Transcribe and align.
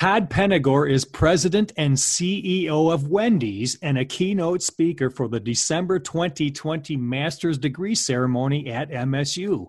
Todd 0.00 0.30
Penegor 0.30 0.90
is 0.90 1.04
president 1.04 1.74
and 1.76 1.94
CEO 1.94 2.90
of 2.90 3.08
Wendy's 3.08 3.76
and 3.82 3.98
a 3.98 4.04
keynote 4.06 4.62
speaker 4.62 5.10
for 5.10 5.28
the 5.28 5.38
December 5.38 5.98
2020 5.98 6.96
master's 6.96 7.58
degree 7.58 7.94
ceremony 7.94 8.72
at 8.72 8.88
MSU. 8.88 9.66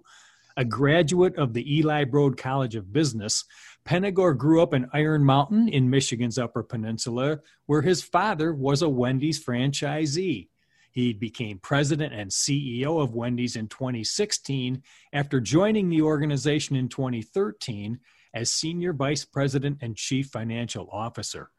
A 0.55 0.63
graduate 0.63 1.35
of 1.35 1.51
the 1.51 1.79
Eli 1.79 2.05
Broad 2.05 2.37
College 2.37 2.77
of 2.77 2.93
Business, 2.93 3.43
Penegor 3.83 4.37
grew 4.37 4.63
up 4.63 4.73
in 4.73 4.87
Iron 4.93 5.25
Mountain 5.25 5.67
in 5.67 5.89
Michigan's 5.89 6.37
Upper 6.37 6.63
Peninsula, 6.63 7.41
where 7.65 7.81
his 7.81 8.01
father 8.01 8.53
was 8.53 8.81
a 8.81 8.87
Wendy's 8.87 9.43
franchisee. 9.43 10.47
He 10.93 11.11
became 11.11 11.59
president 11.59 12.13
and 12.13 12.31
CEO 12.31 13.03
of 13.03 13.15
Wendy's 13.15 13.57
in 13.57 13.67
2016 13.67 14.81
after 15.11 15.41
joining 15.41 15.89
the 15.89 16.03
organization 16.03 16.77
in 16.77 16.87
2013 16.87 17.99
as 18.33 18.53
Senior 18.53 18.93
Vice 18.93 19.25
President 19.25 19.79
and 19.81 19.95
Chief 19.95 20.27
Financial 20.27 20.89
Officer. 20.91 21.49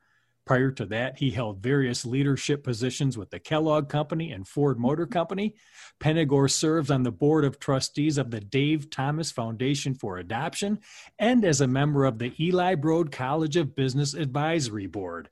Prior 0.44 0.72
to 0.72 0.86
that, 0.86 1.18
he 1.18 1.30
held 1.30 1.62
various 1.62 2.04
leadership 2.04 2.64
positions 2.64 3.16
with 3.16 3.30
the 3.30 3.38
Kellogg 3.38 3.88
Company 3.88 4.32
and 4.32 4.46
Ford 4.46 4.78
Motor 4.78 5.06
Company. 5.06 5.54
Penegor 6.00 6.50
serves 6.50 6.90
on 6.90 7.04
the 7.04 7.12
board 7.12 7.44
of 7.44 7.60
trustees 7.60 8.18
of 8.18 8.32
the 8.32 8.40
Dave 8.40 8.90
Thomas 8.90 9.30
Foundation 9.30 9.94
for 9.94 10.18
Adoption 10.18 10.80
and 11.18 11.44
as 11.44 11.60
a 11.60 11.68
member 11.68 12.04
of 12.04 12.18
the 12.18 12.32
Eli 12.40 12.74
Broad 12.74 13.12
College 13.12 13.56
of 13.56 13.76
Business 13.76 14.14
Advisory 14.14 14.88
Board. 14.88 15.28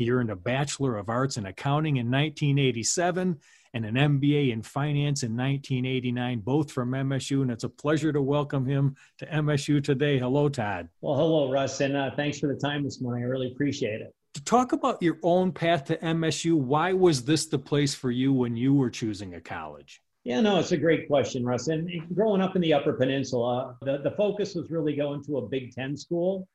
He 0.00 0.10
earned 0.10 0.30
a 0.30 0.36
Bachelor 0.36 0.96
of 0.96 1.10
Arts 1.10 1.36
in 1.36 1.44
Accounting 1.44 1.98
in 1.98 2.06
1987 2.06 3.38
and 3.74 3.84
an 3.84 3.96
MBA 3.96 4.50
in 4.50 4.62
finance 4.62 5.24
in 5.24 5.36
1989, 5.36 6.40
both 6.40 6.72
from 6.72 6.92
MSU. 6.92 7.42
And 7.42 7.50
it's 7.50 7.64
a 7.64 7.68
pleasure 7.68 8.10
to 8.10 8.22
welcome 8.22 8.64
him 8.64 8.96
to 9.18 9.26
MSU 9.26 9.84
today. 9.84 10.18
Hello, 10.18 10.48
Todd. 10.48 10.88
Well, 11.02 11.16
hello, 11.16 11.52
Russ, 11.52 11.82
and 11.82 11.98
uh, 11.98 12.12
thanks 12.16 12.38
for 12.38 12.46
the 12.46 12.58
time 12.58 12.82
this 12.82 13.02
morning. 13.02 13.24
I 13.24 13.26
really 13.26 13.52
appreciate 13.52 14.00
it. 14.00 14.14
To 14.32 14.44
talk 14.44 14.72
about 14.72 15.02
your 15.02 15.18
own 15.22 15.52
path 15.52 15.84
to 15.84 15.98
MSU, 15.98 16.54
why 16.54 16.94
was 16.94 17.22
this 17.22 17.48
the 17.48 17.58
place 17.58 17.94
for 17.94 18.10
you 18.10 18.32
when 18.32 18.56
you 18.56 18.72
were 18.72 18.88
choosing 18.88 19.34
a 19.34 19.40
college? 19.42 20.00
Yeah, 20.24 20.40
no, 20.40 20.58
it's 20.60 20.72
a 20.72 20.78
great 20.78 21.08
question, 21.08 21.44
Russ. 21.44 21.68
And 21.68 21.90
growing 22.14 22.40
up 22.40 22.56
in 22.56 22.62
the 22.62 22.72
Upper 22.72 22.94
Peninsula, 22.94 23.76
the, 23.82 23.98
the 23.98 24.12
focus 24.12 24.54
was 24.54 24.70
really 24.70 24.96
going 24.96 25.22
to 25.24 25.36
a 25.36 25.46
Big 25.46 25.74
Ten 25.74 25.94
school. 25.94 26.48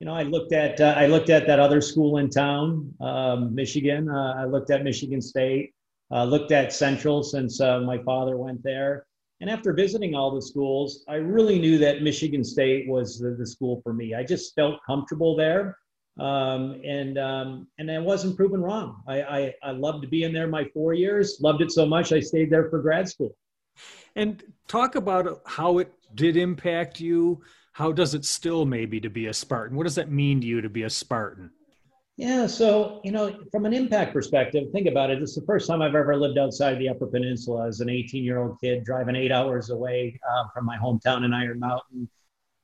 You 0.00 0.06
know, 0.06 0.14
I 0.14 0.24
looked 0.24 0.52
at 0.52 0.80
uh, 0.80 0.94
I 0.96 1.06
looked 1.06 1.30
at 1.30 1.46
that 1.46 1.58
other 1.58 1.80
school 1.80 2.18
in 2.18 2.28
town, 2.28 2.94
um, 3.00 3.54
Michigan. 3.54 4.10
Uh, 4.10 4.34
I 4.38 4.44
looked 4.44 4.70
at 4.70 4.84
Michigan 4.84 5.22
State. 5.22 5.72
Uh, 6.12 6.24
looked 6.24 6.52
at 6.52 6.72
Central 6.72 7.22
since 7.22 7.60
uh, 7.60 7.80
my 7.80 7.98
father 8.04 8.36
went 8.36 8.62
there. 8.62 9.06
And 9.40 9.50
after 9.50 9.72
visiting 9.72 10.14
all 10.14 10.34
the 10.34 10.40
schools, 10.40 11.04
I 11.08 11.16
really 11.16 11.58
knew 11.58 11.78
that 11.78 12.02
Michigan 12.02 12.44
State 12.44 12.88
was 12.88 13.18
the, 13.18 13.30
the 13.30 13.46
school 13.46 13.80
for 13.82 13.92
me. 13.92 14.14
I 14.14 14.22
just 14.22 14.54
felt 14.54 14.80
comfortable 14.86 15.34
there. 15.36 15.76
Um, 16.18 16.80
and 16.84 17.18
um, 17.18 17.66
and 17.78 17.90
I 17.90 17.98
wasn't 17.98 18.36
proven 18.36 18.62
wrong. 18.62 19.02
I, 19.06 19.22
I, 19.22 19.54
I 19.62 19.70
loved 19.72 20.02
to 20.02 20.08
be 20.08 20.22
in 20.22 20.32
there 20.32 20.46
my 20.46 20.64
four 20.72 20.94
years, 20.94 21.38
loved 21.40 21.60
it 21.60 21.70
so 21.70 21.84
much 21.84 22.12
I 22.12 22.20
stayed 22.20 22.50
there 22.50 22.70
for 22.70 22.80
grad 22.80 23.08
school. 23.08 23.36
And 24.14 24.42
talk 24.68 24.94
about 24.94 25.42
how 25.44 25.78
it 25.78 25.92
did 26.14 26.38
impact 26.38 27.00
you. 27.00 27.42
How 27.76 27.92
does 27.92 28.14
it 28.14 28.24
still 28.24 28.64
maybe 28.64 29.02
to 29.02 29.10
be 29.10 29.26
a 29.26 29.34
Spartan? 29.34 29.76
What 29.76 29.84
does 29.84 29.96
that 29.96 30.10
mean 30.10 30.40
to 30.40 30.46
you 30.46 30.62
to 30.62 30.68
be 30.70 30.84
a 30.84 30.88
Spartan? 30.88 31.50
Yeah, 32.16 32.46
so 32.46 33.02
you 33.04 33.12
know, 33.12 33.38
from 33.52 33.66
an 33.66 33.74
impact 33.74 34.14
perspective, 34.14 34.72
think 34.72 34.88
about 34.88 35.10
it. 35.10 35.20
Is 35.20 35.34
the 35.34 35.42
first 35.42 35.68
time 35.68 35.82
I've 35.82 35.94
ever 35.94 36.16
lived 36.16 36.38
outside 36.38 36.78
the 36.78 36.88
Upper 36.88 37.06
Peninsula 37.06 37.68
as 37.68 37.80
an 37.80 37.88
18-year-old 37.88 38.58
kid, 38.62 38.82
driving 38.82 39.14
eight 39.14 39.30
hours 39.30 39.68
away 39.68 40.18
uh, 40.26 40.44
from 40.54 40.64
my 40.64 40.78
hometown 40.78 41.26
in 41.26 41.34
Iron 41.34 41.58
Mountain, 41.58 42.08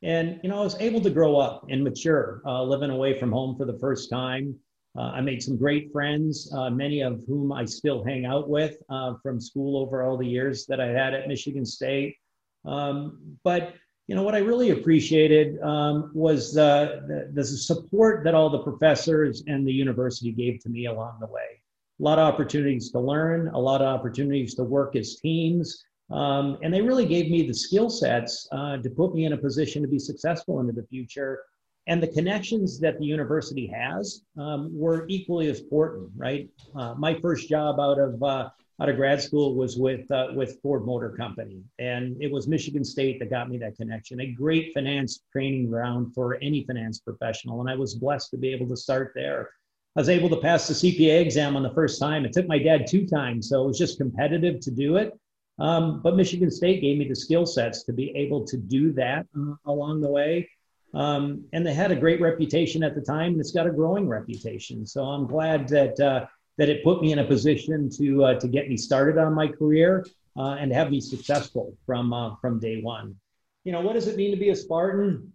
and 0.03 0.41
you 0.43 0.49
know, 0.49 0.59
I 0.59 0.65
was 0.65 0.81
able 0.81 1.03
to 1.03 1.11
grow 1.11 1.37
up 1.37 1.67
and 1.69 1.85
mature, 1.85 2.41
uh, 2.47 2.63
living 2.63 2.89
away 2.89 3.21
from 3.21 3.31
home 3.31 3.55
for 3.59 3.67
the 3.67 3.79
first 3.81 4.09
time. 4.09 4.59
Uh, 4.97 5.11
I 5.11 5.21
made 5.21 5.43
some 5.43 5.59
great 5.59 5.93
friends, 5.93 6.51
uh, 6.57 6.71
many 6.71 7.03
of 7.03 7.23
whom 7.29 7.53
I 7.53 7.67
still 7.67 8.03
hang 8.03 8.25
out 8.25 8.49
with 8.49 8.79
uh, 8.89 9.17
from 9.23 9.43
school 9.43 9.77
over 9.77 10.05
all 10.05 10.17
the 10.17 10.27
years 10.27 10.65
that 10.69 10.81
I 10.81 10.87
had 10.87 11.13
at 11.13 11.29
Michigan 11.29 11.67
State. 11.67 12.17
Um, 12.65 13.37
but 13.45 13.75
you 14.09 14.15
know 14.15 14.23
what 14.23 14.35
I 14.35 14.39
really 14.39 14.71
appreciated 14.71 15.61
um, 15.63 16.11
was 16.13 16.53
the, 16.53 17.03
the, 17.07 17.31
the 17.33 17.45
support 17.45 18.25
that 18.25 18.35
all 18.35 18.51
the 18.51 18.63
professors 18.63 19.45
and 19.47 19.67
the 19.67 19.73
university 19.73 20.33
gave 20.33 20.61
to 20.61 20.69
me 20.69 20.87
along 20.87 21.19
the 21.21 21.27
way. 21.27 21.63
A 22.01 22.03
lot 22.03 22.19
of 22.19 22.33
opportunities 22.33 22.91
to 22.91 23.01
learn, 23.01 23.49
a 23.49 23.59
lot 23.59 23.81
of 23.81 23.87
opportunities 23.87 24.55
to 24.57 24.65
work 24.65 24.97
as 24.97 25.17
teams, 25.17 25.85
um, 26.11 26.59
and 26.63 26.75
they 26.75 26.83
really 26.83 27.07
gave 27.07 27.31
me 27.31 27.47
the 27.47 27.55
skill 27.55 27.89
sets 27.89 28.49
uh, 28.53 28.77
to 28.77 28.91
put 28.91 29.15
me 29.15 29.25
in 29.25 29.33
a 29.33 29.37
position 29.37 29.83
to 29.83 29.89
be 29.89 29.99
successful 29.99 30.61
into 30.61 30.73
the 30.73 30.87
future. 30.89 31.41
And 31.87 32.03
the 32.03 32.09
connections 32.09 32.79
that 32.81 32.99
the 32.99 33.05
university 33.05 33.67
has 33.69 34.23
um, 34.39 34.71
were 34.73 35.07
equally 35.09 35.49
as 35.49 35.61
important, 35.61 36.11
right? 36.17 36.49
Uh, 36.77 36.95
my 36.95 37.19
first 37.21 37.49
job 37.49 37.81
out 37.81 37.99
of 37.99 38.23
uh, 38.23 38.51
out 38.83 38.89
of 38.89 38.97
grad 38.97 39.23
school 39.23 39.55
was 39.55 39.77
with 39.77 40.11
uh, 40.11 40.29
with 40.35 40.61
Ford 40.61 40.85
Motor 40.85 41.11
Company, 41.11 41.63
and 41.79 42.21
it 42.21 42.33
was 42.33 42.49
Michigan 42.49 42.85
State 42.85 43.21
that 43.21 43.31
got 43.31 43.49
me 43.49 43.57
that 43.59 43.77
connection. 43.77 44.21
A 44.21 44.33
great 44.33 44.75
finance 44.75 45.21
training 45.31 45.69
ground 45.69 46.13
for 46.13 46.35
any 46.43 46.65
finance 46.65 46.99
professional, 46.99 47.61
and 47.61 47.71
I 47.71 47.77
was 47.77 47.95
blessed 47.95 48.33
to 48.33 48.37
be 48.37 48.53
able 48.53 48.69
to 48.69 48.77
start 48.77 49.13
there. 49.15 49.51
I 49.95 50.01
was 50.01 50.09
able 50.09 50.29
to 50.31 50.37
pass 50.37 50.67
the 50.67 50.75
CPA 50.75 51.21
exam 51.21 51.55
on 51.55 51.63
the 51.63 51.73
first 51.75 52.01
time. 52.01 52.25
It 52.25 52.33
took 52.33 52.49
my 52.49 52.59
dad 52.59 52.89
two 52.89 53.07
times, 53.07 53.49
so 53.49 53.63
it 53.63 53.67
was 53.69 53.79
just 53.79 53.99
competitive 53.99 54.59
to 54.59 54.73
do 54.73 54.97
it. 54.97 55.13
Um, 55.61 56.03
but 56.03 56.17
Michigan 56.17 56.51
State 56.51 56.81
gave 56.81 56.99
me 56.99 57.07
the 57.07 57.15
skill 57.15 57.47
sets 57.47 57.85
to 57.85 57.93
be 57.93 58.11
able 58.17 58.45
to 58.47 58.57
do 58.57 58.93
that 58.95 59.27
uh, 59.39 59.55
along 59.67 60.01
the 60.01 60.11
way. 60.11 60.49
Um, 60.93 61.45
and 61.53 61.65
they 61.65 61.73
had 61.73 61.93
a 61.93 61.97
great 61.97 62.21
reputation 62.21 62.83
at 62.83 62.97
the 62.97 63.01
time, 63.01 63.33
and 63.33 63.41
it's 63.41 63.53
got 63.53 63.69
a 63.69 63.71
growing 63.71 64.09
reputation. 64.09 64.85
So 64.87 65.05
I'm 65.05 65.29
glad 65.29 65.69
that 65.69 66.01
uh, 66.01 66.27
that 66.59 66.69
it 66.69 66.85
put 66.85 67.01
me 67.01 67.13
in 67.13 67.19
a 67.19 67.25
position 67.25 67.91
to 67.99 68.25
uh, 68.25 68.41
to 68.41 68.49
get 68.49 68.69
me 68.69 68.77
started 68.77 69.19
on 69.19 69.35
my 69.35 69.49
career 69.49 70.07
uh, 70.37 70.57
and 70.61 70.73
have 70.73 70.91
me 70.91 71.01
successful 71.01 71.77
from 71.87 72.13
uh, 72.13 72.37
from 72.37 72.59
day 72.59 72.81
one. 72.81 73.17
You 73.65 73.73
know, 73.73 73.81
what 73.81 73.95
does 73.95 74.09
it 74.09 74.17
mean 74.17 74.31
to 74.33 74.37
be 74.37 74.51
a 74.51 74.57
Spartan? 74.57 75.33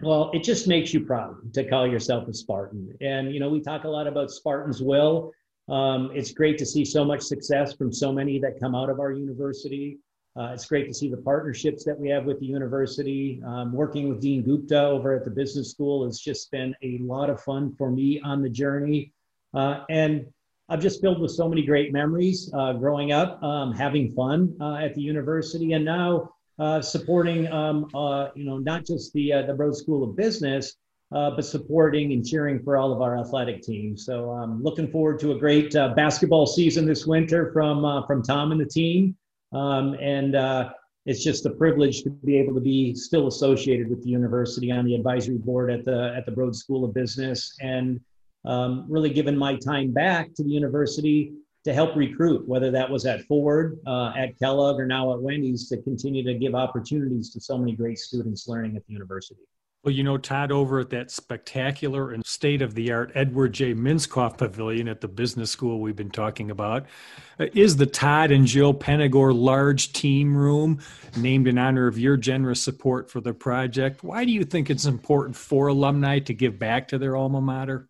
Well, 0.00 0.30
it 0.32 0.42
just 0.42 0.66
makes 0.66 0.92
you 0.92 1.04
proud 1.04 1.52
to 1.54 1.64
call 1.64 1.86
yourself 1.86 2.28
a 2.28 2.34
Spartan. 2.34 2.96
And 3.00 3.32
you 3.32 3.40
know, 3.40 3.48
we 3.48 3.60
talk 3.60 3.84
a 3.84 3.88
lot 3.88 4.06
about 4.06 4.30
Spartan's 4.30 4.82
will. 4.82 5.32
Um, 5.68 6.10
it's 6.14 6.32
great 6.32 6.58
to 6.58 6.66
see 6.66 6.84
so 6.84 7.04
much 7.04 7.22
success 7.22 7.74
from 7.74 7.92
so 7.92 8.12
many 8.12 8.38
that 8.40 8.60
come 8.60 8.74
out 8.74 8.90
of 8.90 9.00
our 9.00 9.12
university. 9.12 9.98
Uh, 10.36 10.50
it's 10.52 10.66
great 10.66 10.88
to 10.88 10.94
see 10.94 11.08
the 11.08 11.16
partnerships 11.16 11.84
that 11.84 11.98
we 11.98 12.08
have 12.08 12.24
with 12.24 12.40
the 12.40 12.46
university. 12.46 13.40
Um, 13.46 13.72
working 13.72 14.08
with 14.08 14.20
Dean 14.20 14.42
Gupta 14.42 14.82
over 14.82 15.14
at 15.14 15.24
the 15.24 15.30
business 15.30 15.70
school 15.70 16.04
has 16.04 16.18
just 16.18 16.50
been 16.50 16.74
a 16.82 16.98
lot 16.98 17.30
of 17.30 17.40
fun 17.40 17.72
for 17.78 17.90
me 17.90 18.20
on 18.20 18.42
the 18.42 18.48
journey. 18.48 19.12
Uh, 19.54 19.84
and 19.88 20.26
I've 20.68 20.80
just 20.80 21.00
filled 21.00 21.20
with 21.20 21.30
so 21.30 21.48
many 21.48 21.62
great 21.62 21.92
memories 21.92 22.50
uh, 22.54 22.72
growing 22.72 23.12
up, 23.12 23.42
um, 23.42 23.72
having 23.72 24.12
fun 24.12 24.56
uh, 24.60 24.76
at 24.76 24.94
the 24.94 25.02
university, 25.02 25.72
and 25.72 25.84
now 25.84 26.30
uh, 26.58 26.80
supporting, 26.80 27.52
um, 27.52 27.90
uh, 27.94 28.28
you 28.34 28.44
know, 28.44 28.58
not 28.58 28.86
just 28.86 29.12
the 29.12 29.32
uh, 29.32 29.42
the 29.42 29.52
Broad 29.52 29.76
School 29.76 30.02
of 30.02 30.16
Business, 30.16 30.76
uh, 31.12 31.32
but 31.32 31.44
supporting 31.44 32.12
and 32.12 32.26
cheering 32.26 32.62
for 32.62 32.78
all 32.78 32.92
of 32.92 33.02
our 33.02 33.18
athletic 33.18 33.60
teams. 33.62 34.06
So 34.06 34.30
I'm 34.30 34.52
um, 34.52 34.62
looking 34.62 34.90
forward 34.90 35.18
to 35.20 35.32
a 35.32 35.38
great 35.38 35.72
basketball 35.72 36.46
season 36.46 36.86
this 36.86 37.06
winter 37.06 37.52
from 37.52 38.04
from 38.06 38.22
Tom 38.22 38.50
and 38.50 38.60
the 38.60 38.66
team, 38.66 39.16
um, 39.52 39.94
and 40.00 40.34
it's 41.04 41.22
just 41.22 41.44
a 41.44 41.50
privilege 41.50 42.02
to 42.04 42.10
be 42.10 42.38
able 42.38 42.54
to 42.54 42.60
be 42.60 42.94
still 42.94 43.26
associated 43.26 43.90
with 43.90 44.02
the 44.02 44.08
university 44.08 44.72
on 44.72 44.86
the 44.86 44.94
advisory 44.94 45.36
board 45.36 45.70
at 45.70 45.84
the 45.84 46.14
at 46.16 46.24
the 46.24 46.32
Broad 46.32 46.56
School 46.56 46.86
of 46.86 46.94
Business 46.94 47.54
and 47.60 48.00
um, 48.44 48.84
really 48.88 49.10
given 49.10 49.36
my 49.36 49.56
time 49.56 49.92
back 49.92 50.32
to 50.34 50.42
the 50.42 50.50
university 50.50 51.32
to 51.64 51.72
help 51.72 51.96
recruit, 51.96 52.46
whether 52.46 52.70
that 52.70 52.88
was 52.88 53.06
at 53.06 53.22
Ford, 53.22 53.78
uh, 53.86 54.12
at 54.16 54.38
Kellogg, 54.38 54.78
or 54.78 54.86
now 54.86 55.14
at 55.14 55.22
Wendy's, 55.22 55.68
to 55.70 55.80
continue 55.82 56.22
to 56.22 56.34
give 56.34 56.54
opportunities 56.54 57.30
to 57.30 57.40
so 57.40 57.56
many 57.56 57.72
great 57.72 57.98
students 57.98 58.46
learning 58.46 58.76
at 58.76 58.86
the 58.86 58.92
university. 58.92 59.40
Well, 59.82 59.92
you 59.92 60.02
know, 60.02 60.16
Todd, 60.16 60.50
over 60.50 60.80
at 60.80 60.88
that 60.90 61.10
spectacular 61.10 62.12
and 62.12 62.24
state 62.24 62.62
of 62.62 62.74
the 62.74 62.90
art 62.90 63.12
Edward 63.14 63.52
J. 63.52 63.74
Minskoff 63.74 64.38
Pavilion 64.38 64.88
at 64.88 65.02
the 65.02 65.08
business 65.08 65.50
school 65.50 65.80
we've 65.80 65.94
been 65.94 66.10
talking 66.10 66.50
about, 66.50 66.86
uh, 67.38 67.46
is 67.52 67.76
the 67.76 67.84
Todd 67.84 68.30
and 68.30 68.46
Jill 68.46 68.72
Penegor 68.72 69.34
Large 69.34 69.92
Team 69.92 70.34
Room, 70.34 70.80
named 71.18 71.48
in 71.48 71.58
honor 71.58 71.86
of 71.86 71.98
your 71.98 72.16
generous 72.16 72.62
support 72.62 73.10
for 73.10 73.20
the 73.20 73.34
project. 73.34 74.02
Why 74.02 74.24
do 74.24 74.32
you 74.32 74.44
think 74.44 74.70
it's 74.70 74.86
important 74.86 75.36
for 75.36 75.66
alumni 75.66 76.18
to 76.20 76.32
give 76.32 76.58
back 76.58 76.88
to 76.88 76.98
their 76.98 77.14
alma 77.14 77.42
mater? 77.42 77.88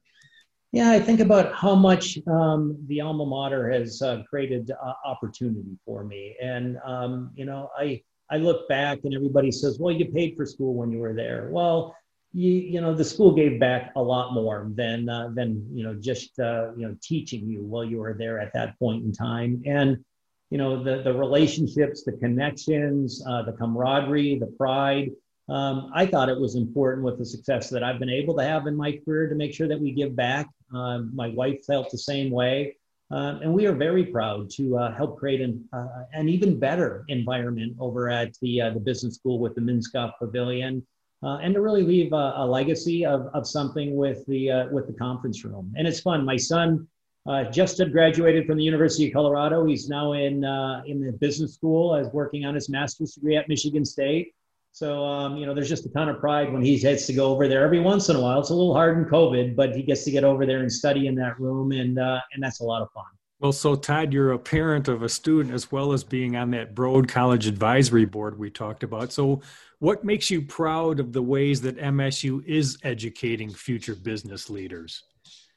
Yeah, 0.74 0.90
I 0.90 0.98
think 0.98 1.20
about 1.20 1.54
how 1.54 1.76
much 1.76 2.18
um, 2.26 2.76
the 2.88 3.00
alma 3.00 3.24
mater 3.24 3.70
has 3.70 4.02
uh, 4.02 4.24
created 4.28 4.72
uh, 4.72 4.94
opportunity 5.04 5.78
for 5.86 6.02
me, 6.02 6.34
and 6.42 6.78
um, 6.84 7.30
you 7.36 7.44
know, 7.44 7.70
I 7.78 8.02
I 8.28 8.38
look 8.38 8.68
back 8.68 8.98
and 9.04 9.14
everybody 9.14 9.52
says, 9.52 9.78
"Well, 9.78 9.94
you 9.94 10.06
paid 10.06 10.36
for 10.36 10.44
school 10.44 10.74
when 10.74 10.90
you 10.90 10.98
were 10.98 11.14
there." 11.14 11.48
Well, 11.52 11.94
you 12.32 12.50
you 12.50 12.80
know, 12.80 12.92
the 12.92 13.04
school 13.04 13.32
gave 13.32 13.60
back 13.60 13.92
a 13.94 14.02
lot 14.02 14.34
more 14.34 14.68
than 14.74 15.08
uh, 15.08 15.28
than 15.32 15.64
you 15.72 15.84
know 15.84 15.94
just 15.94 16.40
uh, 16.40 16.72
you 16.76 16.88
know 16.88 16.96
teaching 17.00 17.46
you 17.46 17.62
while 17.62 17.84
you 17.84 17.98
were 17.98 18.16
there 18.18 18.40
at 18.40 18.52
that 18.54 18.76
point 18.80 19.04
in 19.04 19.12
time, 19.12 19.62
and 19.64 20.04
you 20.50 20.58
know 20.58 20.82
the 20.82 21.02
the 21.02 21.14
relationships, 21.14 22.02
the 22.02 22.18
connections, 22.18 23.22
uh, 23.28 23.42
the 23.42 23.52
camaraderie, 23.52 24.40
the 24.40 24.52
pride 24.58 25.12
um, 25.48 25.90
I 25.94 26.06
thought 26.06 26.28
it 26.28 26.40
was 26.40 26.54
important 26.54 27.04
with 27.04 27.18
the 27.18 27.26
success 27.26 27.68
that 27.70 27.82
I've 27.82 27.98
been 27.98 28.10
able 28.10 28.34
to 28.36 28.44
have 28.44 28.66
in 28.66 28.74
my 28.74 28.98
career 29.04 29.28
to 29.28 29.34
make 29.34 29.52
sure 29.52 29.68
that 29.68 29.78
we 29.78 29.92
give 29.92 30.16
back. 30.16 30.48
Uh, 30.74 31.00
my 31.12 31.28
wife 31.28 31.64
felt 31.66 31.90
the 31.90 31.98
same 31.98 32.30
way. 32.30 32.76
Uh, 33.10 33.38
and 33.42 33.52
we 33.52 33.66
are 33.66 33.74
very 33.74 34.06
proud 34.06 34.48
to 34.50 34.78
uh, 34.78 34.96
help 34.96 35.18
create 35.18 35.40
an, 35.40 35.62
uh, 35.72 36.04
an 36.14 36.28
even 36.28 36.58
better 36.58 37.04
environment 37.08 37.76
over 37.78 38.08
at 38.08 38.32
the, 38.40 38.60
uh, 38.60 38.70
the 38.70 38.80
business 38.80 39.16
school 39.16 39.38
with 39.38 39.54
the 39.54 39.60
Minskoff 39.60 40.12
Pavilion. 40.18 40.84
Uh, 41.22 41.38
and 41.38 41.54
to 41.54 41.60
really 41.60 41.82
leave 41.82 42.12
a, 42.12 42.34
a, 42.36 42.46
legacy 42.46 43.04
of, 43.04 43.28
of 43.32 43.46
something 43.46 43.96
with 43.96 44.26
the 44.26 44.68
with 44.70 44.86
the 44.86 44.92
conference 44.92 45.42
room, 45.42 45.72
and 45.74 45.88
it's 45.88 46.00
fun. 46.00 46.22
My 46.22 46.36
son 46.36 46.86
just 47.50 47.78
had 47.78 47.92
graduated 47.92 48.46
from 48.46 48.58
the 48.58 48.64
University 48.64 49.06
of 49.06 49.14
Colorado. 49.14 49.64
He's 49.64 49.88
now 49.88 50.12
in 50.12 50.44
in 50.84 51.00
the 51.00 51.16
business 51.18 51.54
school 51.54 51.94
as 51.94 52.08
working 52.08 52.44
on 52.44 52.54
his 52.54 52.68
master's 52.68 53.14
degree 53.14 53.36
at 53.36 53.48
Michigan 53.48 53.86
State. 53.86 54.34
So, 54.74 55.04
um, 55.04 55.36
you 55.36 55.46
know, 55.46 55.54
there's 55.54 55.68
just 55.68 55.86
a 55.86 55.88
ton 55.90 56.08
of 56.08 56.18
pride 56.18 56.52
when 56.52 56.60
he 56.60 56.80
gets 56.80 57.06
to 57.06 57.12
go 57.12 57.26
over 57.26 57.46
there 57.46 57.64
every 57.64 57.78
once 57.78 58.08
in 58.08 58.16
a 58.16 58.20
while. 58.20 58.40
It's 58.40 58.50
a 58.50 58.54
little 58.54 58.74
hard 58.74 58.98
in 58.98 59.04
COVID, 59.04 59.54
but 59.54 59.72
he 59.72 59.84
gets 59.84 60.02
to 60.02 60.10
get 60.10 60.24
over 60.24 60.44
there 60.44 60.58
and 60.58 60.72
study 60.72 61.06
in 61.06 61.14
that 61.14 61.38
room, 61.38 61.70
and 61.70 61.96
uh, 61.96 62.18
and 62.32 62.42
that's 62.42 62.58
a 62.58 62.64
lot 62.64 62.82
of 62.82 62.90
fun. 62.90 63.04
Well, 63.38 63.52
so 63.52 63.76
Todd, 63.76 64.12
you're 64.12 64.32
a 64.32 64.38
parent 64.38 64.88
of 64.88 65.04
a 65.04 65.08
student 65.08 65.54
as 65.54 65.70
well 65.70 65.92
as 65.92 66.02
being 66.02 66.34
on 66.34 66.50
that 66.50 66.74
Broad 66.74 67.06
College 67.06 67.46
Advisory 67.46 68.04
Board 68.04 68.36
we 68.36 68.50
talked 68.50 68.82
about. 68.82 69.12
So, 69.12 69.42
what 69.78 70.02
makes 70.02 70.28
you 70.28 70.42
proud 70.42 70.98
of 70.98 71.12
the 71.12 71.22
ways 71.22 71.60
that 71.60 71.78
MSU 71.78 72.44
is 72.44 72.76
educating 72.82 73.54
future 73.54 73.94
business 73.94 74.50
leaders? 74.50 75.04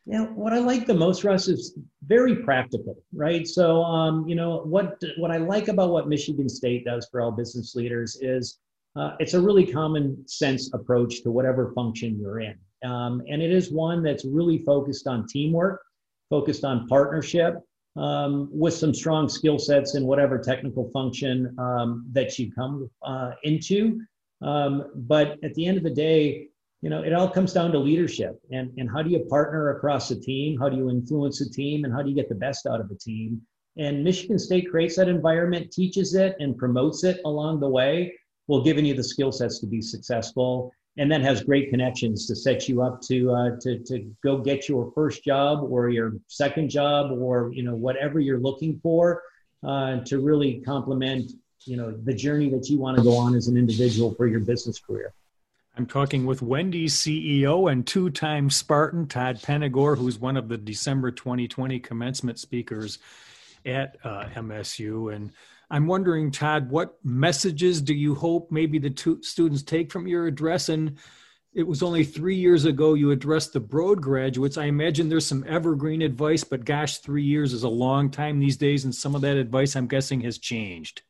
Yeah, 0.06 0.26
what 0.26 0.54
I 0.54 0.60
like 0.60 0.86
the 0.86 0.94
most, 0.94 1.24
Russ, 1.24 1.48
is 1.48 1.76
very 2.06 2.36
practical, 2.44 3.02
right? 3.12 3.48
So, 3.48 3.82
um, 3.82 4.28
you 4.28 4.36
know, 4.36 4.60
what 4.60 5.02
what 5.18 5.32
I 5.32 5.38
like 5.38 5.70
about 5.70 5.90
what 5.90 6.08
Michigan 6.08 6.48
State 6.48 6.86
does 6.86 7.08
for 7.10 7.20
all 7.20 7.32
business 7.32 7.74
leaders 7.74 8.16
is 8.22 8.60
uh, 8.98 9.16
it's 9.20 9.34
a 9.34 9.42
really 9.42 9.66
common 9.66 10.28
sense 10.28 10.74
approach 10.74 11.22
to 11.22 11.32
whatever 11.32 11.72
function 11.74 12.20
you're 12.20 12.40
in. 12.40 12.56
Um, 12.84 13.22
and 13.30 13.42
it 13.42 13.52
is 13.52 13.72
one 13.72 14.04
that's 14.04 14.26
really 14.26 14.60
focused 14.60 15.08
on 15.08 15.28
teamwork, 15.28 15.82
focused 16.30 16.64
on 16.64 16.88
partnership, 16.88 17.56
um, 17.96 18.50
with 18.52 18.74
some 18.74 18.94
strong 18.94 19.28
skill 19.28 19.58
sets 19.58 19.96
in 19.96 20.06
whatever 20.06 20.38
technical 20.38 20.90
function 20.92 21.56
um, 21.58 22.06
that 22.12 22.38
you 22.38 22.52
come 22.52 22.90
uh, 23.04 23.32
into. 23.44 24.00
Um, 24.42 24.92
but 24.96 25.38
at 25.44 25.54
the 25.56 25.66
end 25.66 25.78
of 25.78 25.84
the 25.84 25.90
day, 25.90 26.48
you 26.82 26.92
know, 26.92 27.02
it 27.02 27.12
all 27.14 27.28
comes 27.28 27.54
down 27.54 27.72
to 27.72 27.80
leadership 27.80 28.40
and, 28.52 28.72
and 28.78 28.88
how 28.90 29.02
do 29.02 29.10
you 29.10 29.20
partner 29.26 29.72
across 29.72 30.12
a 30.12 30.20
team? 30.20 30.60
How 30.60 30.70
do 30.70 30.78
you 30.78 30.92
influence 30.92 31.42
a 31.42 31.50
team? 31.50 31.86
And 31.86 31.94
how 31.94 32.04
do 32.04 32.10
you 32.10 32.16
get 32.16 32.30
the 32.30 32.36
best 32.36 32.68
out 32.68 32.80
of 32.80 32.92
a 32.92 32.96
team? 32.96 33.42
And 33.78 34.04
Michigan 34.04 34.38
State 34.38 34.70
creates 34.70 34.96
that 34.98 35.08
environment, 35.08 35.72
teaches 35.72 36.14
it, 36.14 36.36
and 36.40 36.58
promotes 36.58 37.04
it 37.04 37.20
along 37.26 37.60
the 37.60 37.70
way 37.70 38.14
will 38.48 38.64
giving 38.64 38.86
you 38.86 38.94
the 38.94 39.04
skill 39.04 39.32
sets 39.32 39.60
to 39.60 39.68
be 39.68 39.82
successful 39.82 40.72
and 40.98 41.12
then 41.12 41.22
has 41.22 41.44
great 41.44 41.70
connections 41.70 42.26
to 42.28 42.36
set 42.36 42.68
you 42.68 42.82
up 42.82 43.02
to 43.02 43.32
uh, 43.32 43.50
to 43.62 43.80
to 43.80 44.12
go 44.24 44.38
get 44.38 44.68
your 44.68 44.92
first 44.94 45.24
job 45.24 45.60
or 45.70 45.90
your 45.90 46.14
second 46.28 46.70
job 46.70 47.12
or 47.12 47.52
you 47.54 47.64
know 47.64 47.76
whatever 47.76 48.20
you're 48.20 48.40
looking 48.40 48.80
for 48.82 49.22
uh, 49.66 50.00
to 50.06 50.20
really 50.20 50.62
complement 50.66 51.32
you 51.66 51.78
know 51.78 51.92
the 52.04 52.14
journey 52.14 52.50
that 52.50 52.70
you 52.70 52.80
want 52.80 52.98
to 52.98 53.04
go 53.04 53.16
on 53.16 53.36
as 53.36 53.48
an 53.48 53.58
individual 53.58 54.14
for 54.16 54.28
your 54.28 54.40
business 54.40 54.80
career. 54.80 55.14
I'm 55.76 55.86
talking 55.86 56.26
with 56.26 56.42
Wendy's 56.42 56.96
CEO 56.96 57.72
and 57.72 57.86
two-time 57.86 58.50
Spartan 58.50 59.06
Todd 59.06 59.38
Penegor, 59.44 59.96
who's 59.96 60.18
one 60.18 60.36
of 60.36 60.48
the 60.48 60.58
December 60.58 61.12
2020 61.12 61.80
commencement 61.80 62.40
speakers 62.40 62.98
at 63.68 63.98
uh, 64.04 64.26
MSU 64.36 65.14
and 65.14 65.32
I'm 65.70 65.88
wondering, 65.88 66.32
Todd, 66.32 66.70
what 66.70 66.96
messages 67.04 67.82
do 67.82 67.94
you 67.94 68.16
hope 68.16 68.52
maybe 68.52 68.80
the 68.80 68.90
two 68.90 69.22
students 69.22 69.64
take 69.64 69.92
from 69.92 70.08
your 70.08 70.28
address? 70.28 70.70
And 70.70 70.98
it 71.54 71.68
was 71.68 71.84
only 71.84 72.06
three 72.06 72.36
years 72.36 72.66
ago 72.66 72.94
you 72.94 73.12
addressed 73.12 73.52
the 73.52 73.60
Broad 73.60 74.02
graduates. 74.02 74.58
I 74.58 74.66
imagine 74.66 75.10
there's 75.10 75.26
some 75.26 75.44
evergreen 75.48 76.02
advice, 76.02 76.44
but 76.44 76.64
gosh, 76.64 77.00
three 77.00 77.24
years 77.24 77.52
is 77.52 77.64
a 77.64 77.70
long 77.70 78.10
time 78.10 78.40
these 78.40 78.58
days, 78.58 78.86
and 78.86 78.96
some 78.96 79.16
of 79.16 79.22
that 79.22 79.36
advice 79.36 79.76
I'm 79.76 79.88
guessing 79.88 80.22
has 80.22 80.38
changed. 80.38 81.02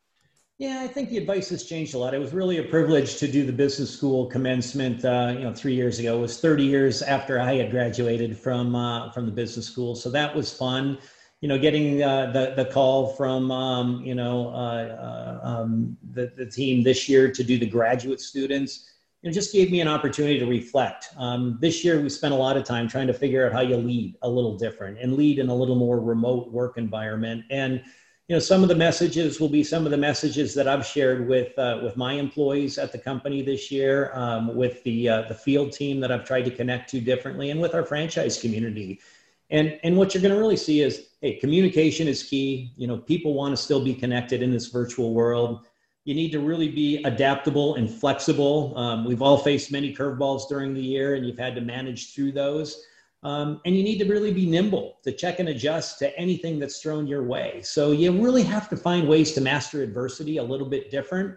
Yeah, 0.57 0.79
I 0.81 0.87
think 0.87 1.09
the 1.09 1.17
advice 1.17 1.49
has 1.49 1.65
changed 1.65 1.93
a 1.93 1.99
lot. 1.99 2.15
It 2.15 2.19
was 2.19 2.33
really 2.33 2.57
a 2.57 2.63
privilege 2.63 3.17
to 3.17 3.27
do 3.27 3.45
the 3.45 3.51
business 3.51 3.95
school 3.95 4.25
commencement, 4.25 5.05
uh, 5.05 5.35
you 5.37 5.43
know, 5.43 5.53
three 5.53 5.75
years 5.75 5.99
ago. 5.99 6.17
It 6.17 6.21
was 6.21 6.41
30 6.41 6.63
years 6.63 7.03
after 7.03 7.39
I 7.39 7.53
had 7.53 7.69
graduated 7.69 8.35
from 8.35 8.73
uh, 8.73 9.11
from 9.11 9.27
the 9.27 9.31
business 9.31 9.67
school, 9.67 9.93
so 9.93 10.09
that 10.09 10.35
was 10.35 10.51
fun 10.51 10.97
you 11.41 11.47
know, 11.47 11.57
getting 11.57 12.01
uh, 12.01 12.31
the 12.31 12.53
the 12.55 12.65
call 12.65 13.13
from 13.13 13.51
um, 13.51 14.03
you 14.03 14.15
know 14.15 14.49
uh, 14.49 15.39
uh, 15.43 15.47
um, 15.47 15.97
the 16.11 16.31
the 16.35 16.45
team 16.45 16.83
this 16.83 17.07
year 17.07 17.31
to 17.31 17.43
do 17.43 17.59
the 17.59 17.65
graduate 17.65 18.19
students, 18.19 18.91
it 19.21 19.31
just 19.31 19.53
gave 19.53 19.71
me 19.71 19.79
an 19.79 19.87
opportunity 19.87 20.39
to 20.39 20.47
reflect. 20.47 21.09
Um, 21.17 21.59
this 21.61 21.83
year, 21.83 22.01
we 22.01 22.09
spent 22.09 22.33
a 22.33 22.37
lot 22.37 22.57
of 22.57 22.63
time 22.63 22.87
trying 22.87 23.07
to 23.07 23.13
figure 23.13 23.45
out 23.45 23.53
how 23.53 23.61
you 23.61 23.77
lead 23.77 24.15
a 24.23 24.29
little 24.29 24.57
different 24.57 24.97
and 24.99 25.15
lead 25.15 25.37
in 25.37 25.49
a 25.49 25.55
little 25.55 25.75
more 25.75 25.99
remote 25.99 26.51
work 26.51 26.77
environment. 26.77 27.45
And 27.51 27.83
you 28.27 28.35
know, 28.35 28.39
some 28.39 28.63
of 28.63 28.67
the 28.67 28.75
messages 28.75 29.39
will 29.39 29.47
be 29.47 29.63
some 29.63 29.85
of 29.85 29.91
the 29.91 29.97
messages 29.97 30.53
that 30.55 30.67
I've 30.67 30.85
shared 30.85 31.29
with 31.29 31.57
uh, 31.59 31.81
with 31.83 31.97
my 31.97 32.13
employees 32.13 32.79
at 32.79 32.91
the 32.91 32.97
company 32.97 33.43
this 33.43 33.69
year, 33.69 34.11
um, 34.15 34.55
with 34.55 34.83
the 34.83 35.07
uh, 35.07 35.21
the 35.27 35.35
field 35.35 35.71
team 35.71 35.99
that 35.99 36.11
I've 36.11 36.25
tried 36.25 36.45
to 36.45 36.51
connect 36.51 36.89
to 36.91 36.99
differently, 36.99 37.51
and 37.51 37.61
with 37.61 37.75
our 37.75 37.85
franchise 37.85 38.41
community 38.41 39.01
and 39.49 39.79
and 39.83 39.97
what 39.97 40.13
you're 40.13 40.21
going 40.21 40.33
to 40.33 40.39
really 40.39 40.57
see 40.57 40.81
is 40.81 41.06
hey 41.21 41.35
communication 41.35 42.07
is 42.07 42.23
key. 42.23 42.71
You 42.75 42.87
know 42.87 42.97
people 42.97 43.33
want 43.33 43.55
to 43.55 43.61
still 43.61 43.83
be 43.83 43.93
connected 43.93 44.41
in 44.41 44.51
this 44.51 44.67
virtual 44.67 45.13
world. 45.13 45.65
You 46.05 46.15
need 46.15 46.31
to 46.31 46.39
really 46.39 46.69
be 46.69 47.03
adaptable 47.03 47.75
and 47.75 47.89
flexible. 47.89 48.77
Um, 48.77 49.03
we've 49.03 49.21
all 49.21 49.37
faced 49.37 49.71
many 49.71 49.93
curveballs 49.93 50.47
during 50.47 50.73
the 50.73 50.81
year 50.81 51.15
and 51.15 51.25
you've 51.25 51.37
had 51.37 51.53
to 51.55 51.61
manage 51.61 52.13
through 52.13 52.31
those. 52.31 52.81
Um, 53.23 53.59
and 53.65 53.75
you 53.75 53.83
need 53.83 53.97
to 53.97 54.05
really 54.05 54.31
be 54.31 54.45
nimble 54.45 54.99
to 55.03 55.11
check 55.11 55.39
and 55.39 55.49
adjust 55.49 55.99
to 55.99 56.17
anything 56.17 56.59
that's 56.59 56.81
thrown 56.81 57.07
your 57.07 57.23
way. 57.23 57.61
So 57.61 57.91
you 57.91 58.11
really 58.23 58.43
have 58.43 58.69
to 58.69 58.77
find 58.77 59.05
ways 59.05 59.33
to 59.33 59.41
master 59.41 59.83
adversity 59.83 60.37
a 60.37 60.43
little 60.43 60.69
bit 60.69 60.91
different. 60.91 61.35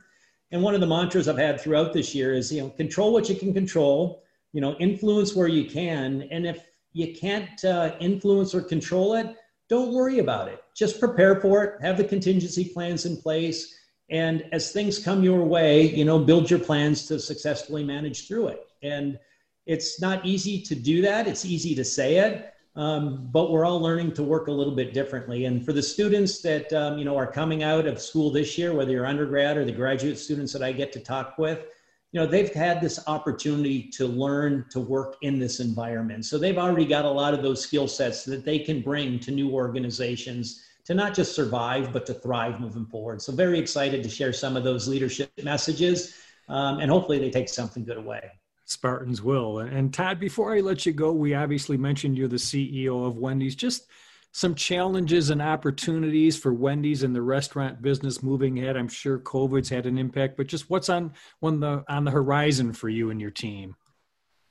And 0.53 0.63
one 0.63 0.75
of 0.75 0.81
the 0.81 0.87
mantras 0.87 1.27
i've 1.27 1.39
had 1.39 1.61
throughout 1.61 1.93
this 1.93 2.15
year 2.15 2.33
is 2.35 2.53
you 2.53 2.61
know 2.61 2.71
control 2.71 3.13
what 3.13 3.29
you 3.29 3.35
can 3.35 3.53
control 3.53 4.23
you 4.53 4.61
know 4.61 4.75
influence 4.75 5.35
where 5.35 5.49
you 5.49 5.65
can. 5.65 6.29
And 6.31 6.47
if 6.47 6.65
you 6.93 7.15
can't 7.15 7.65
uh, 7.65 7.97
influence 7.99 8.55
or 8.55 8.63
control 8.63 9.15
it, 9.15 9.37
don't 9.71 9.93
worry 9.95 10.19
about 10.19 10.49
it. 10.49 10.63
Just 10.75 11.01
prepare 11.01 11.41
for 11.41 11.65
it, 11.65 11.83
have 11.83 11.97
the 11.97 12.05
contingency 12.05 12.65
plans 12.65 13.07
in 13.07 13.17
place. 13.17 13.79
And 14.11 14.45
as 14.51 14.73
things 14.73 14.99
come 14.99 15.23
your 15.23 15.45
way, 15.45 15.95
you 15.95 16.05
know, 16.05 16.19
build 16.19 16.51
your 16.51 16.59
plans 16.59 17.07
to 17.07 17.21
successfully 17.21 17.85
manage 17.85 18.27
through 18.27 18.49
it. 18.49 18.67
And 18.83 19.19
it's 19.67 20.01
not 20.01 20.27
easy 20.27 20.61
to 20.63 20.75
do 20.75 21.01
that. 21.03 21.29
It's 21.29 21.45
easy 21.45 21.77
to 21.77 21.85
say 21.85 22.17
it, 22.17 22.53
um, 22.75 23.29
but 23.31 23.53
we're 23.53 23.65
all 23.65 23.81
learning 23.81 24.13
to 24.15 24.25
work 24.25 24.49
a 24.49 24.53
little 24.53 24.75
bit 24.75 24.93
differently. 24.93 25.45
And 25.45 25.65
for 25.65 25.73
the 25.73 25.83
students 25.83 26.43
that 26.43 26.73
um, 26.73 26.99
you 26.99 27.05
know 27.05 27.17
are 27.17 27.31
coming 27.31 27.63
out 27.63 27.87
of 27.87 28.01
school 28.01 28.33
this 28.33 28.59
year, 28.59 28.75
whether 28.75 28.91
you're 28.91 29.07
undergrad 29.07 29.57
or 29.57 29.65
the 29.65 29.71
graduate 29.71 30.19
students 30.19 30.53
that 30.55 30.63
I 30.63 30.73
get 30.73 30.93
to 30.95 31.01
talk 31.01 31.39
with, 31.39 31.67
you 32.13 32.21
know 32.21 32.27
they've 32.27 32.53
had 32.53 32.81
this 32.81 33.01
opportunity 33.07 33.83
to 33.91 34.07
learn 34.07 34.65
to 34.71 34.81
work 34.81 35.17
in 35.23 35.39
this 35.39 35.61
environment. 35.61 36.25
So 36.25 36.39
they've 36.39 36.59
already 36.59 36.87
got 36.87 37.05
a 37.05 37.11
lot 37.11 37.35
of 37.35 37.43
those 37.43 37.63
skill 37.63 37.87
sets 37.87 38.25
that 38.25 38.45
they 38.45 38.59
can 38.59 38.83
bring 38.83 39.21
to 39.21 39.31
new 39.31 39.51
organizations 39.51 40.65
to 40.85 40.95
not 40.95 41.15
just 41.15 41.35
survive 41.35 41.93
but 41.93 42.07
to 42.07 42.15
thrive 42.15 42.61
moving 42.61 42.87
forward. 42.87 43.23
So 43.23 43.33
very 43.33 43.59
excited 43.59 44.03
to 44.03 44.09
share 44.09 44.33
some 44.33 44.57
of 44.57 44.65
those 44.65 44.89
leadership 44.89 45.31
messages 45.43 46.15
um, 46.49 46.81
and 46.81 46.91
hopefully 46.91 47.19
they 47.21 47.31
take 47.31 47.49
something 47.49 47.85
good 47.85 47.99
away. 47.99 48.29
Spartans 48.65 49.23
will. 49.23 49.61
And 49.61 49.95
todd 49.95 50.19
before 50.19 50.55
i 50.55 50.61
let 50.61 50.85
you 50.87 50.93
go 50.93 51.13
we 51.13 51.35
obviously 51.35 51.77
mentioned 51.77 52.19
you're 52.19 52.29
the 52.29 52.37
ceo 52.37 53.07
of 53.07 53.19
wendy's. 53.19 53.55
Just 53.55 53.87
some 54.33 54.55
challenges 54.55 55.31
and 55.31 55.43
opportunities 55.43 56.37
for 56.37 56.53
Wendy's 56.53 57.03
and 57.03 57.15
the 57.15 57.23
restaurant 57.23 57.83
business 57.83 58.23
moving 58.23 58.59
ahead? 58.59 58.77
I'm 58.77 58.89
sure 58.89 59.19
COVID's 59.19 59.69
had 59.69 59.87
an 59.87 59.99
impact, 59.99 60.37
but 60.37 60.47
just 60.47 60.71
what's 60.71 60.89
on 60.89 61.13
on 61.43 61.61
the 61.61 61.85
on 61.89 62.05
the 62.05 62.11
horizon 62.11 62.73
for 62.73 62.89
you 62.89 63.11
and 63.11 63.21
your 63.21 63.31
team? 63.31 63.77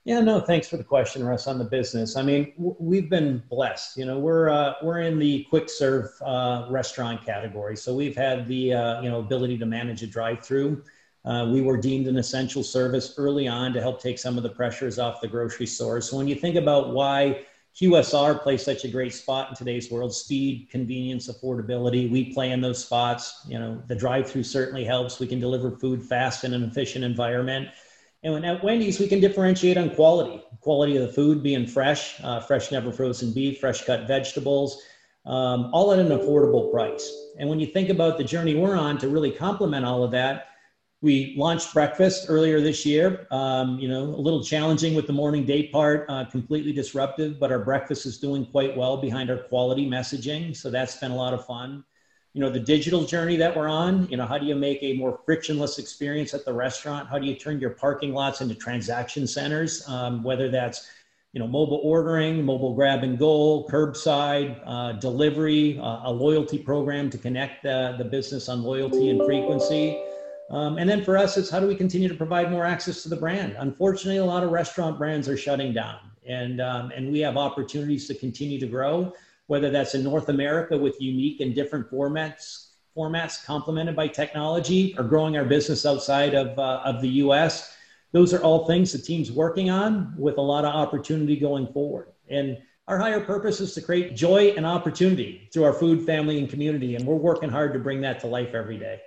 Yeah, 0.05 0.21
no, 0.21 0.39
thanks 0.39 0.67
for 0.67 0.77
the 0.77 0.83
question, 0.83 1.23
Russ. 1.23 1.45
On 1.45 1.57
the 1.57 1.65
business, 1.65 2.15
I 2.15 2.23
mean, 2.23 2.53
w- 2.57 2.75
we've 2.79 3.09
been 3.09 3.43
blessed. 3.49 3.97
You 3.97 4.05
know, 4.05 4.17
we're 4.17 4.49
uh, 4.49 4.73
we're 4.81 5.01
in 5.01 5.19
the 5.19 5.45
quick 5.49 5.69
serve 5.69 6.09
uh, 6.25 6.67
restaurant 6.69 7.23
category, 7.25 7.75
so 7.75 7.93
we've 7.93 8.15
had 8.15 8.47
the 8.47 8.73
uh, 8.73 9.01
you 9.01 9.09
know 9.09 9.19
ability 9.19 9.57
to 9.59 9.65
manage 9.65 10.01
a 10.01 10.07
drive-through. 10.07 10.83
Uh, 11.25 11.49
we 11.51 11.61
were 11.61 11.77
deemed 11.77 12.07
an 12.07 12.17
essential 12.17 12.63
service 12.63 13.15
early 13.17 13.47
on 13.47 13.73
to 13.73 13.81
help 13.81 14.01
take 14.01 14.17
some 14.17 14.37
of 14.37 14.43
the 14.43 14.49
pressures 14.49 14.99
off 14.99 15.19
the 15.19 15.27
grocery 15.27 15.65
stores. 15.65 16.09
So 16.09 16.17
when 16.17 16.27
you 16.27 16.35
think 16.35 16.55
about 16.55 16.93
why 16.93 17.45
QSR 17.75 18.41
plays 18.41 18.63
such 18.63 18.83
a 18.83 18.87
great 18.89 19.13
spot 19.13 19.49
in 19.49 19.55
today's 19.55 19.89
world. 19.89 20.13
Speed, 20.13 20.69
convenience, 20.69 21.29
affordability. 21.29 22.09
We 22.09 22.33
play 22.33 22.51
in 22.51 22.61
those 22.61 22.83
spots. 22.83 23.45
You 23.47 23.59
know, 23.59 23.81
the 23.87 23.95
drive-through 23.95 24.43
certainly 24.43 24.83
helps. 24.83 25.19
We 25.19 25.27
can 25.27 25.39
deliver 25.39 25.71
food 25.71 26.03
fast 26.03 26.43
in 26.43 26.53
an 26.53 26.63
efficient 26.63 27.05
environment. 27.05 27.69
And 28.23 28.45
at 28.45 28.63
Wendy's, 28.63 28.99
we 28.99 29.07
can 29.07 29.21
differentiate 29.21 29.77
on 29.77 29.91
quality. 29.91 30.43
Quality 30.59 30.97
of 30.97 31.07
the 31.07 31.13
food 31.13 31.41
being 31.41 31.65
fresh, 31.65 32.19
uh, 32.21 32.41
fresh, 32.41 32.71
never 32.71 32.91
frozen 32.91 33.31
beef, 33.31 33.59
fresh 33.59 33.85
cut 33.85 34.07
vegetables, 34.07 34.81
um, 35.25 35.69
all 35.71 35.93
at 35.93 35.99
an 35.99 36.09
affordable 36.09 36.69
price. 36.71 37.09
And 37.37 37.47
when 37.47 37.61
you 37.61 37.67
think 37.67 37.89
about 37.89 38.17
the 38.17 38.23
journey 38.25 38.55
we're 38.55 38.75
on 38.75 38.97
to 38.97 39.07
really 39.07 39.31
complement 39.31 39.85
all 39.85 40.03
of 40.03 40.11
that, 40.11 40.47
we 41.01 41.33
launched 41.37 41.73
breakfast 41.73 42.25
earlier 42.27 42.59
this 42.59 42.85
year. 42.85 43.25
Um, 43.31 43.79
you 43.79 43.87
know, 43.87 44.03
a 44.03 44.21
little 44.21 44.43
challenging 44.43 44.95
with 44.95 45.07
the 45.07 45.13
morning 45.13 45.45
day 45.45 45.67
part, 45.67 46.05
uh, 46.09 46.25
completely 46.25 46.73
disruptive, 46.73 47.39
but 47.39 47.51
our 47.51 47.59
breakfast 47.59 48.05
is 48.05 48.17
doing 48.17 48.45
quite 48.45 48.75
well 48.75 48.97
behind 48.97 49.29
our 49.29 49.37
quality 49.37 49.89
messaging. 49.89 50.55
So 50.55 50.69
that's 50.69 50.97
been 50.97 51.11
a 51.11 51.15
lot 51.15 51.33
of 51.33 51.45
fun. 51.45 51.85
You 52.33 52.41
know, 52.41 52.49
the 52.49 52.59
digital 52.59 53.05
journey 53.05 53.37
that 53.37 53.55
we're 53.55 53.69
on, 53.69 54.07
you 54.09 54.17
know, 54.17 54.25
how 54.25 54.37
do 54.37 54.45
you 54.45 54.55
make 54.55 54.79
a 54.83 54.93
more 54.93 55.19
frictionless 55.25 55.79
experience 55.79 56.33
at 56.33 56.45
the 56.45 56.53
restaurant? 56.53 57.07
How 57.07 57.17
do 57.17 57.25
you 57.25 57.35
turn 57.35 57.59
your 57.59 57.71
parking 57.71 58.13
lots 58.13 58.41
into 58.41 58.53
transaction 58.53 59.25
centers? 59.25 59.87
Um, 59.87 60.21
whether 60.21 60.49
that's, 60.49 60.87
you 61.31 61.39
know, 61.39 61.47
mobile 61.47 61.79
ordering, 61.81 62.43
mobile 62.43 62.75
grab 62.75 63.03
and 63.03 63.17
go, 63.17 63.65
curbside, 63.69 64.61
uh, 64.65 64.93
delivery, 64.93 65.79
uh, 65.79 66.01
a 66.03 66.11
loyalty 66.11 66.57
program 66.57 67.09
to 67.09 67.17
connect 67.17 67.65
uh, 67.65 67.93
the 67.97 68.03
business 68.03 68.49
on 68.49 68.63
loyalty 68.63 69.09
and 69.09 69.23
frequency. 69.25 69.97
Um, 70.49 70.77
and 70.77 70.89
then 70.89 71.03
for 71.03 71.15
us, 71.17 71.37
it's 71.37 71.49
how 71.49 71.59
do 71.59 71.67
we 71.67 71.75
continue 71.75 72.07
to 72.07 72.15
provide 72.15 72.49
more 72.51 72.65
access 72.65 73.03
to 73.03 73.09
the 73.09 73.15
brand? 73.15 73.55
Unfortunately, 73.59 74.17
a 74.17 74.25
lot 74.25 74.43
of 74.43 74.51
restaurant 74.51 74.97
brands 74.97 75.29
are 75.29 75.37
shutting 75.37 75.73
down, 75.73 75.99
and 76.27 76.59
um, 76.59 76.91
and 76.95 77.11
we 77.11 77.19
have 77.19 77.37
opportunities 77.37 78.07
to 78.07 78.15
continue 78.15 78.59
to 78.59 78.65
grow, 78.65 79.13
whether 79.47 79.69
that's 79.69 79.93
in 79.93 80.03
North 80.03 80.29
America 80.29 80.75
with 80.75 80.99
unique 80.99 81.39
and 81.41 81.53
different 81.53 81.89
formats 81.91 82.69
formats 82.97 83.45
complemented 83.45 83.95
by 83.95 84.07
technology, 84.07 84.95
or 84.97 85.03
growing 85.03 85.37
our 85.37 85.45
business 85.45 85.85
outside 85.85 86.33
of 86.33 86.57
uh, 86.57 86.81
of 86.83 87.01
the 87.01 87.09
U.S. 87.23 87.75
Those 88.11 88.33
are 88.33 88.41
all 88.41 88.65
things 88.65 88.91
the 88.91 88.97
team's 88.97 89.31
working 89.31 89.69
on 89.69 90.15
with 90.17 90.37
a 90.37 90.41
lot 90.41 90.65
of 90.65 90.73
opportunity 90.73 91.37
going 91.37 91.67
forward. 91.67 92.07
And 92.27 92.57
our 92.87 92.97
higher 92.97 93.19
purpose 93.19 93.59
is 93.59 93.75
to 93.75 93.81
create 93.81 94.15
joy 94.15 94.55
and 94.57 94.65
opportunity 94.65 95.47
through 95.53 95.65
our 95.65 95.73
food, 95.73 96.07
family, 96.07 96.39
and 96.39 96.49
community, 96.49 96.95
and 96.95 97.05
we're 97.05 97.13
working 97.13 97.49
hard 97.49 97.71
to 97.73 97.79
bring 97.79 98.01
that 98.01 98.19
to 98.21 98.27
life 98.27 98.55
every 98.55 98.79
day. 98.79 98.99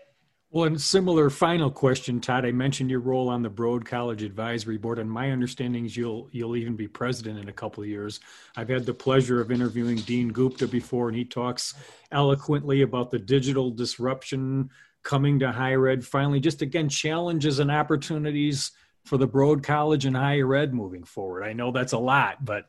Well, 0.54 0.66
and 0.66 0.78
similar 0.78 1.30
final 1.30 1.70
question, 1.70 2.20
Todd. 2.20 2.44
I 2.44 2.52
mentioned 2.52 2.90
your 2.90 3.00
role 3.00 3.30
on 3.30 3.40
the 3.40 3.48
Broad 3.48 3.86
College 3.86 4.22
Advisory 4.22 4.76
Board, 4.76 4.98
and 4.98 5.10
my 5.10 5.30
understanding 5.30 5.86
is 5.86 5.96
you'll 5.96 6.28
you'll 6.30 6.56
even 6.56 6.76
be 6.76 6.86
president 6.86 7.38
in 7.38 7.48
a 7.48 7.52
couple 7.54 7.82
of 7.82 7.88
years. 7.88 8.20
I've 8.54 8.68
had 8.68 8.84
the 8.84 8.92
pleasure 8.92 9.40
of 9.40 9.50
interviewing 9.50 9.96
Dean 9.96 10.28
Gupta 10.28 10.68
before, 10.68 11.08
and 11.08 11.16
he 11.16 11.24
talks 11.24 11.72
eloquently 12.10 12.82
about 12.82 13.10
the 13.10 13.18
digital 13.18 13.70
disruption 13.70 14.68
coming 15.02 15.38
to 15.38 15.50
higher 15.50 15.88
ed. 15.88 16.04
Finally, 16.04 16.40
just 16.40 16.60
again 16.60 16.90
challenges 16.90 17.58
and 17.58 17.70
opportunities 17.70 18.72
for 19.06 19.16
the 19.16 19.26
Broad 19.26 19.62
College 19.62 20.04
and 20.04 20.14
higher 20.14 20.54
ed 20.54 20.74
moving 20.74 21.04
forward. 21.04 21.44
I 21.44 21.54
know 21.54 21.72
that's 21.72 21.94
a 21.94 21.98
lot, 21.98 22.44
but 22.44 22.66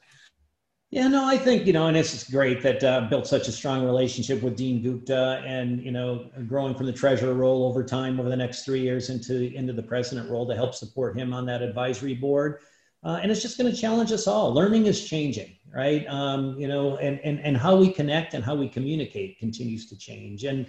yeah, 0.93 1.07
no, 1.07 1.25
I 1.25 1.39
think, 1.39 1.65
you 1.65 1.73
know, 1.73 1.87
and 1.87 1.97
it's 1.97 2.29
great 2.29 2.61
that 2.61 2.83
uh, 2.83 3.07
built 3.09 3.25
such 3.25 3.47
a 3.47 3.51
strong 3.51 3.83
relationship 3.83 4.43
with 4.43 4.55
Dean 4.55 4.83
Gupta 4.83 5.41
and, 5.43 5.83
you 5.83 5.91
know, 5.91 6.29
growing 6.47 6.75
from 6.75 6.85
the 6.85 6.93
treasurer 6.93 7.33
role 7.33 7.65
over 7.65 7.83
time 7.83 8.19
over 8.19 8.29
the 8.29 8.37
next 8.37 8.63
three 8.63 8.81
years 8.81 9.09
into, 9.09 9.51
into 9.55 9.73
the 9.73 9.81
president 9.81 10.29
role 10.29 10.47
to 10.47 10.53
help 10.55 10.75
support 10.75 11.17
him 11.17 11.33
on 11.33 11.47
that 11.47 11.63
advisory 11.63 12.13
board. 12.13 12.59
Uh, 13.03 13.19
and 13.23 13.31
it's 13.31 13.41
just 13.41 13.57
going 13.57 13.73
to 13.73 13.75
challenge 13.75 14.11
us 14.11 14.27
all. 14.27 14.53
Learning 14.53 14.85
is 14.85 15.03
changing, 15.03 15.57
right? 15.73 16.05
Um, 16.07 16.59
you 16.59 16.67
know, 16.67 16.97
and, 16.97 17.19
and, 17.21 17.39
and 17.39 17.57
how 17.57 17.75
we 17.75 17.91
connect 17.91 18.35
and 18.35 18.43
how 18.43 18.53
we 18.53 18.69
communicate 18.69 19.39
continues 19.39 19.89
to 19.89 19.97
change. 19.97 20.43
And 20.43 20.67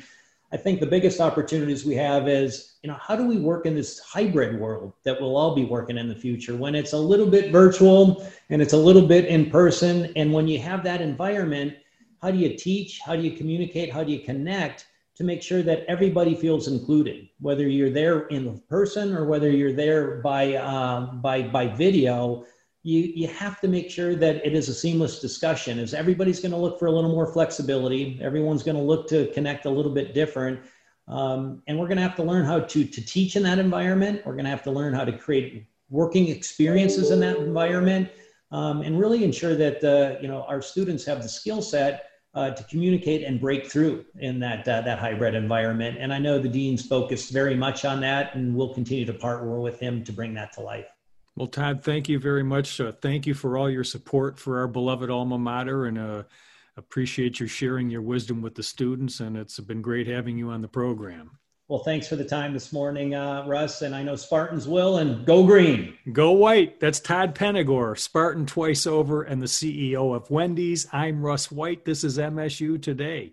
I 0.55 0.57
think 0.57 0.79
the 0.79 0.87
biggest 0.87 1.21
opportunities 1.21 1.85
we 1.85 1.97
have 1.97 2.29
is, 2.29 2.77
you 2.85 2.89
know, 2.89 2.97
how 3.01 3.17
do 3.17 3.27
we 3.27 3.39
work 3.39 3.67
in 3.67 3.75
this 3.75 3.99
hybrid 3.99 4.61
world 4.61 4.93
that 5.03 5.21
we'll 5.21 5.37
all 5.37 5.53
be 5.53 5.65
working 5.65 5.99
in 5.99 6.09
the 6.09 6.15
future 6.15 6.55
when 6.55 6.77
it's 6.77 6.93
a 6.93 6.99
little 6.99 7.27
bit 7.27 7.51
virtual 7.51 8.25
and 8.51 8.63
it's 8.63 8.73
a 8.73 8.77
little 8.77 9.05
bit 9.05 9.25
in 9.25 9.51
person? 9.51 10.13
And 10.15 10.33
when 10.33 10.47
you 10.47 10.61
have 10.61 10.85
that 10.85 11.01
environment, 11.01 11.75
how 12.23 12.31
do 12.31 12.39
you 12.39 12.57
teach? 12.57 13.01
How 13.01 13.17
do 13.17 13.23
you 13.23 13.37
communicate? 13.37 13.93
How 13.93 14.05
do 14.05 14.13
you 14.13 14.21
connect 14.21 14.87
to 15.17 15.25
make 15.25 15.43
sure 15.43 15.63
that 15.63 15.85
everybody 15.89 16.37
feels 16.37 16.69
included, 16.69 17.29
whether 17.41 17.67
you're 17.67 17.91
there 17.91 18.29
in 18.29 18.63
person 18.69 19.13
or 19.13 19.25
whether 19.25 19.51
you're 19.51 19.73
there 19.73 20.21
by, 20.21 20.55
uh, 20.55 21.15
by, 21.15 21.43
by 21.43 21.67
video? 21.67 22.47
You, 22.85 23.01
you 23.15 23.29
have 23.29 23.61
to 23.63 23.69
make 23.69 23.91
sure 23.91 24.15
that 24.15 24.47
it 24.47 24.55
is 24.55 24.69
a 24.69 24.75
seamless 24.75 25.19
discussion. 25.19 25.79
As 25.79 25.95
everybody's 25.95 26.39
going 26.39 26.53
to 26.53 26.59
look 26.59 26.79
for 26.79 26.87
a 26.87 26.93
little 26.93 27.11
more 27.11 27.33
flexibility. 27.33 28.21
Everyone's 28.23 28.63
going 28.63 28.77
to 28.77 28.83
look 28.83 29.09
to 29.09 29.27
connect 29.33 29.65
a 29.65 29.71
little 29.71 29.93
bit 29.93 30.13
different. 30.13 30.61
Um, 31.09 31.63
and 31.67 31.79
we're 31.79 31.87
going 31.87 31.97
to 31.97 32.03
have 32.03 32.17
to 32.17 32.23
learn 32.23 32.45
how 32.45 32.61
to, 32.61 32.85
to 32.85 33.05
teach 33.05 33.37
in 33.37 33.43
that 33.45 33.59
environment. 33.59 34.23
We're 34.27 34.35
going 34.35 34.45
to 34.45 34.51
have 34.51 34.63
to 34.65 34.71
learn 34.71 34.93
how 34.93 35.05
to 35.07 35.17
create 35.17 35.67
working 35.89 36.29
experiences 36.29 37.11
in 37.11 37.21
that 37.21 37.39
environment 37.39 38.11
um, 38.53 38.83
and 38.83 38.99
really 39.01 39.25
ensure 39.25 39.57
that 39.57 39.83
uh, 39.83 40.21
you 40.21 40.29
know 40.29 40.43
our 40.43 40.61
students 40.61 41.05
have 41.05 41.23
the 41.23 41.29
skill 41.29 41.63
set 41.63 42.11
uh, 42.35 42.51
to 42.51 42.65
communicate 42.65 43.23
and 43.23 43.41
break 43.41 43.67
through 43.67 44.05
in 44.21 44.39
that 44.41 44.67
uh, 44.69 44.81
that 44.83 44.99
hybrid 44.99 45.35
environment. 45.35 45.99
And 45.99 46.13
i 46.13 46.19
know 46.19 46.39
the 46.39 46.49
dean's 46.49 46.87
focused 46.87 47.33
very 47.33 47.55
much 47.55 47.85
on 47.85 48.01
that 48.01 48.35
and 48.35 48.55
we'll 48.55 48.73
continue 48.73 49.05
to 49.05 49.13
partner 49.13 49.59
with 49.61 49.79
him 49.79 50.05
to 50.05 50.13
bring 50.13 50.35
that 50.35 50.53
to 50.55 50.61
life 50.61 50.87
well, 51.37 51.49
Todd, 51.49 51.83
thank 51.83 52.09
you 52.09 52.19
very 52.19 52.43
much. 52.43 52.81
Uh, 52.81 52.93
thank 52.93 53.27
you 53.27 53.35
for 53.35 53.59
all 53.59 53.69
your 53.69 53.85
support 53.85 54.39
for 54.39 54.59
our 54.59 54.69
beloved 54.69 55.11
alma 55.11 55.39
mater, 55.39 55.87
and 55.87 55.99
uh, 55.99 56.23
appreciate 56.77 57.41
your 57.41 57.49
sharing 57.49 57.91
your 57.91 58.03
wisdom 58.03 58.41
with 58.41 58.55
the 58.55 58.63
students. 58.63 59.21
And 59.21 59.37
it's 59.37 59.59
been 59.61 59.83
great 59.83 60.07
having 60.07 60.39
you 60.39 60.51
on 60.51 60.63
the 60.63 60.69
program. 60.69 61.39
Well, 61.67 61.83
thanks 61.83 62.07
for 62.07 62.17
the 62.17 62.25
time 62.25 62.53
this 62.53 62.75
morning, 62.75 63.15
uh, 63.15 63.47
Russ. 63.47 63.81
And 63.81 63.95
I 63.95 64.03
know 64.03 64.17
Spartans 64.17 64.69
will, 64.69 64.99
and 64.99 65.25
go 65.25 65.47
green. 65.47 65.97
Go 66.13 66.33
white. 66.33 66.79
That's 66.79 67.01
Todd 67.01 67.35
Penegor, 67.35 67.99
Spartan 67.99 68.45
twice 68.45 68.87
over, 68.87 69.23
and 69.23 69.41
the 69.41 69.47
CEO 69.47 70.15
of 70.15 70.31
Wendy's. 70.31 70.87
I'm 70.93 71.25
Russ 71.25 71.51
White. 71.51 71.87
This 71.87 72.05
is 72.05 72.19
MSU 72.19 72.81
Today. 72.81 73.33